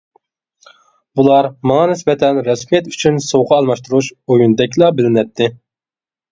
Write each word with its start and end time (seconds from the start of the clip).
بۇلار 1.19 1.49
ماڭا 1.73 1.83
نىسبەتەن 1.91 2.41
رەسمىيەت 2.49 2.89
ئۈچۈن 2.93 3.21
سوۋغا 3.29 3.61
ئالماشتۇرۇش 3.61 4.13
ئويۇنىدەكلا 4.17 4.93
بىلىنەتتى. 4.99 5.55